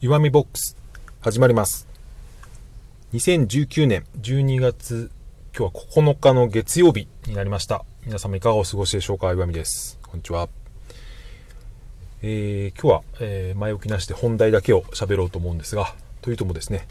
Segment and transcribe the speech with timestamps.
[0.00, 0.76] 岩見ボックス
[1.20, 1.88] 始まります。
[3.14, 5.10] 2019年12月
[5.52, 5.82] 今日は
[6.12, 7.84] 9日の月曜日になりました。
[8.06, 9.32] 皆様いかがお過ごしでしょうか？
[9.32, 9.98] 岩見です。
[10.04, 10.48] こんにちは、
[12.22, 15.92] えー、今日は、えー、前置きなしで本題だけを喋ろうと思うんですが
[16.22, 16.86] というともですね、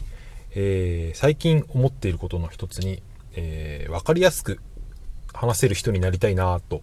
[0.54, 3.02] えー、最近思っていることの一つに、
[3.36, 4.60] えー、分かりやすく
[5.32, 6.82] 話せる人になりたいなと、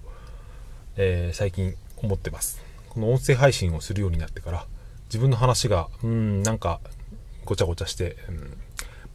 [0.98, 2.64] え最近思ってます。
[2.90, 4.66] この音声配信をするようになってから
[5.16, 6.82] 自分の話がうんなんか
[7.46, 8.36] ごちゃごちゃして、うん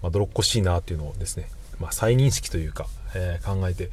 [0.00, 3.90] まあ、泥っこしいなっていうのをですね、まあ、再認識というか、えー、考えて、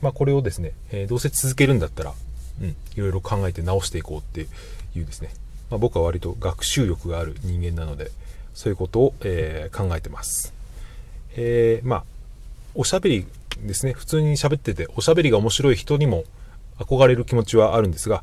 [0.00, 2.14] まあ、これをですね、えー、どうせ続けるんだったら、
[2.62, 4.46] うん、いろいろ考えて直していこうって
[4.98, 5.34] いうですね、
[5.68, 8.10] まあ、僕は割と学習欲がある人間なので
[8.54, 10.54] そういうことを、えー、考えてます、
[11.36, 12.04] えまあ
[12.74, 13.26] おしゃべり
[13.60, 16.24] ですね普通に喋ってておしゃべりが面白い人にも
[16.78, 18.22] 憧れる気持ちはあるんですが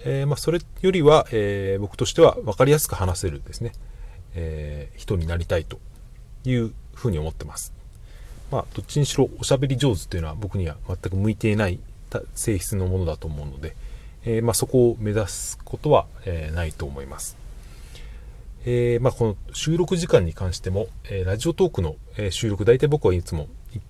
[0.00, 3.72] えー、まあ、それよりは、えー、僕としては分かりやすく話せるですね、
[4.34, 5.78] えー、人になりたいと
[6.44, 7.72] いうふうに思ってます。
[8.50, 11.80] まあ、どっちにしろおしゃべり上手っていうのは僕には全く向いていない
[12.34, 13.74] 性質のものだと思うので、
[14.24, 17.36] えまあ、そこを目指すことは、えないと思います。
[18.64, 23.48] えまあ、この収録時間に関しても、えラジオトークの、え収録大体僕はいつも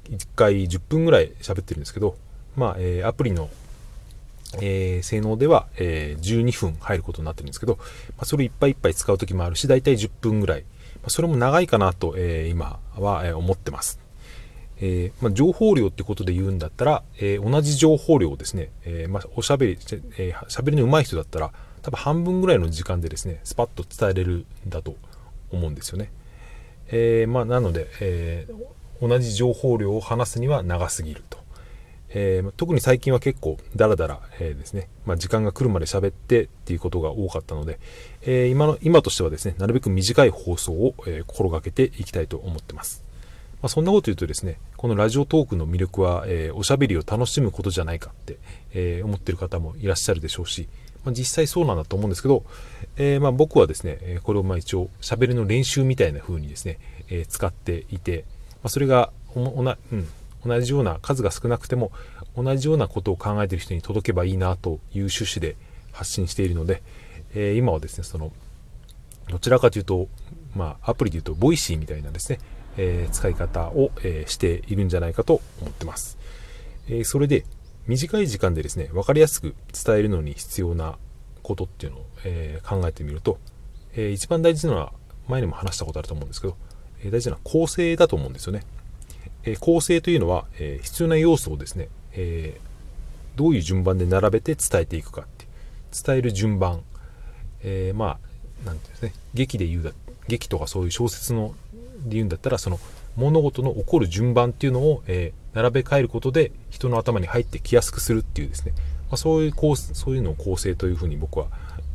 [0.09, 2.17] 1回10分ぐらい喋ってるんですけど、
[2.57, 3.51] まあえアプリの
[4.61, 7.85] えー、性能では、えー、12分入ることになってるんですけど、ま
[8.21, 10.63] あ、それいっぱいいっぱい使う時もあるし、だいたい10分ぐらい。
[10.97, 14.01] まあ、それも長いかなと、えー、今は、え思ってます。
[14.79, 19.79] えまあ、情報量ってことで言うんだったら、え同じ情報量をですね、えま、おしゃべり、
[20.19, 21.53] えー、しゃべりの上手い人だったら、
[21.83, 24.97] 多分半分ぐらいの時間でですね、スパッと伝えれるんだと
[25.51, 26.11] 思うんですよね。
[26.89, 28.47] えま、なので、え
[29.01, 31.36] 同じ情報量を話すには長すぎると。
[32.11, 37.79] えー、特に最近は結構ダラダラ、えー、ですね、まあ、時間が来るまで喋ってっていうことが多かったので、
[38.23, 43.03] えー、今の今としてはですねなるべく短い放送を、え心がけていきたいと思ってます、
[43.63, 48.39] まあ、そんなこと言うとですねこのラジオトークの魅力は、えおしゃべりを楽しむことじゃないかって、
[48.73, 50.69] え思ってる方もいらっしゃるでしょうし、
[51.05, 52.45] まあ、実際そうなんだと思うんですけど、
[52.97, 56.79] えまあ、僕はですねこれをまあ一応しゃべりの練習みたいな風にですね、
[57.09, 58.25] え使っていて、
[58.63, 60.09] まそれがおな、うん
[60.47, 61.93] 同じような数が少なくても
[62.37, 65.57] 同じようなことを考えている人に届けばいいなという趣旨で
[65.93, 66.83] 発信しているので、
[67.35, 68.33] えー、今はですねその
[69.29, 70.09] どちらかというと、
[70.55, 72.39] まあ、アプリでいうと Voicy みたいなですね、
[72.77, 76.19] えー、使い方を、えー、しているんじゃないかと思ってます、
[76.89, 77.45] えそれで
[77.87, 80.97] 短い時間でですね分かりやすく伝えるのに必要な
[81.43, 83.39] ことっていうのを、え考えてみると、
[83.97, 84.93] え一番大事なのは
[85.29, 86.57] 前にも話したことあると思うんですけど、
[87.05, 88.63] え大事な構成だと思うんですよね。
[89.47, 92.61] え構成というのは、え必要な要素をですね、え
[93.37, 95.47] どういう順番で並べて伝えていくかって
[96.05, 96.83] 伝える順番、
[97.63, 98.19] え、まあ
[98.65, 99.93] 何て言うんですね劇で言うだ
[100.29, 101.55] 劇とかそういう小説の
[102.05, 102.81] で言うんだったらその
[103.17, 108.73] 物事の起こる順番っていうのを、え、並べ替えることで人の頭に入ってきやすくするっていうですね、
[109.09, 111.47] まあ、そういう構そういうのを構成というふうに僕は、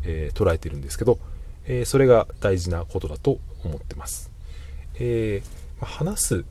[0.04, 1.20] え、捉えてるんですけど、
[1.68, 4.32] え、それが大事なことだと思ってます。
[4.96, 6.46] えー、話す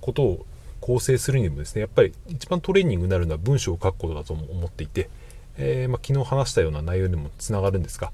[0.00, 0.46] ことを
[0.80, 5.10] 構成するにもですねやっぱり一番トレーニングになるのは文章を書くことだと思っていて、
[5.56, 8.12] えー、まあ、昨日話したような内容にもつながるんですが、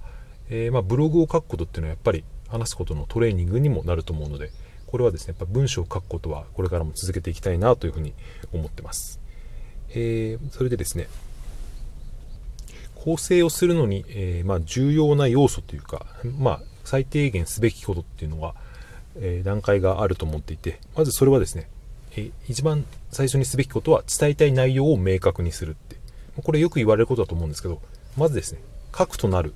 [0.51, 4.51] えー、まあ、ブログを書くことっていうのはやっぱり話すことのトレーニングにもなると思うので
[4.87, 8.15] これはですねやっぱ文章を書くことはこれからも続けていきたいなというふうに
[8.53, 9.21] 思ってます、
[9.91, 11.09] えー、それでですね
[12.95, 16.07] 構成をするのに、えまあ、重要な要素というか、
[16.39, 18.55] まあ、最低限すべきことっていうのは、
[19.21, 21.69] え段階があると思っていてまずそれはですね
[22.17, 25.97] え一番最初にすべきことは伝えたい内容を明確にするって。
[26.43, 27.81] これよく言われることだと思うんですけど
[28.17, 28.61] まずですね
[28.93, 29.55] 核となる。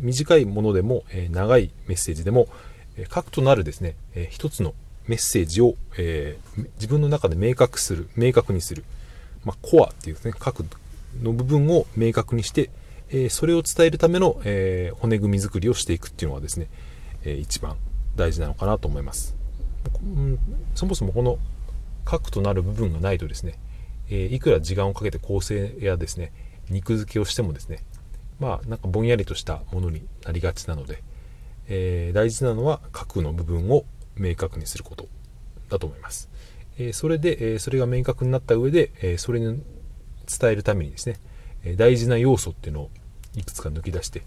[0.00, 2.46] 短いものでも、え長いメッセージでも、
[2.96, 4.74] え核となるですね、え一つの
[5.08, 8.84] メッセージを、えー、自分の中で明確する明確にする、
[9.44, 10.64] まあ、コアっていうですね核
[11.20, 12.70] の部分を明確にして、
[13.10, 16.68] えー、それを伝えるための、え、骨組み作りをしていくっていうのがですね、
[17.24, 17.76] え一番
[18.14, 19.34] 大事なのかなと思います、
[20.74, 21.38] そもそもこの
[22.04, 23.58] 核となる部分がないとですね、
[24.10, 26.32] えいくら時間をかけて構成やですね
[26.68, 27.84] 肉付けをしてもですね
[28.40, 31.02] まあなんかぼんやりとしたものになりがちなので、
[31.68, 33.84] えー、大事なのは核の部分を
[34.16, 35.08] 明確にすること
[35.70, 36.28] だと思います、
[36.78, 39.62] え、それで、え、それが明確になった上で、えそれに
[40.26, 41.16] 伝えるためにですね、
[41.64, 42.90] え大事な要素っていうのを
[43.36, 44.22] いくつか抜き出して、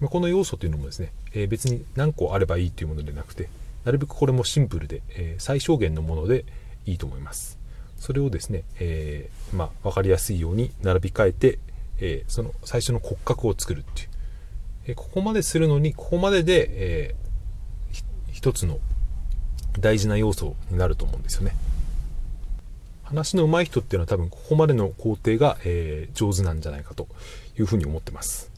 [0.00, 3.48] まこの要素というのもですね、え別に何個あればいいというものでなくて
[3.84, 6.44] なるべくこれもシンプルで、え最小限のもので、
[6.90, 7.58] いいと思います。
[7.96, 11.58] それをですね、えー、まあ、分かりやすいように並び替えて、
[11.98, 14.08] えー、その最初の骨格を作るっていう、
[14.86, 17.14] えー、ここまでするのにここまでで、え
[18.32, 18.78] 一つの
[19.80, 21.56] 大事な要素になると思うんですよね。
[23.02, 27.08] 話の上手い人っていうのは多分ここまでの工程が、えー、上手なんじゃないかと
[27.58, 28.52] いうふうに思ってます。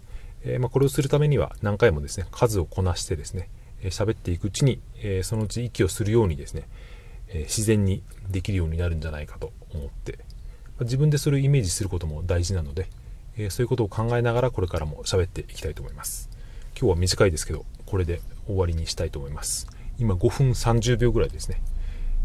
[0.44, 3.48] え、まあ、これをするためには何回もですね、数をこなしてですね、
[3.84, 6.68] 喋、っていくうちに、えそのうち息をするようにですね、
[7.32, 10.18] え自然にできるようになるんじゃないかと思って、
[10.78, 12.88] ま自分でそれをイメージすることも大事なので、
[13.36, 16.28] えそういうことを考えながらこれからも喋っていきたいと思います。
[16.78, 19.66] 今日は短いですけど、これで終わりにしたいと思います。
[19.98, 21.62] 今5分30秒ぐらいですね。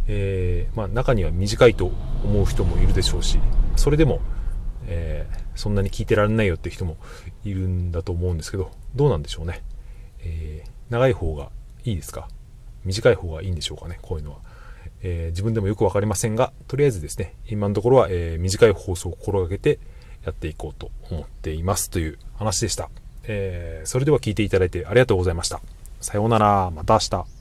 [0.07, 1.92] えー、まあ、中には短いと
[2.24, 3.40] 思う人もいるでしょうし、
[3.75, 4.22] それでも、
[4.88, 6.98] えー、そんなに聞いてられないよって人も
[7.44, 9.63] いるんだと思うんですけど、どうなんでしょうね。
[10.19, 11.50] えー、長い方が
[11.84, 12.28] いいですか？
[12.84, 14.38] 短い方がいいんでしょうかね、こういうのは。
[15.07, 19.78] え自分でもよく分かりませんが、とりあえずですね、今のところは、え短い放送を心がけて
[20.25, 22.90] やっていこうと思っていますという話でした。
[23.28, 25.62] えそれでは聞いていただいてありがとうございました。
[26.02, 27.34] さようなら、また明日。